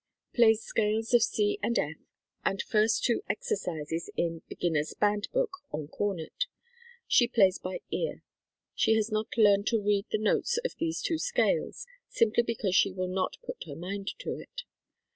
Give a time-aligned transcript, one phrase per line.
[0.33, 1.91] Plays scales of C and F
[2.43, 6.47] and first two exercises in "Beginners' Band Book" on cornet.
[7.07, 8.23] She plays by ear.
[8.73, 12.89] She has not learned to read the notes of these two scales, simply because she
[12.91, 14.63] will not put her mind to it.